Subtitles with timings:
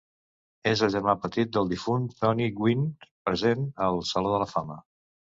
[0.69, 2.87] És el germà petit del difunt Tony Gwynn,
[3.29, 4.79] present al Saló de la Fama.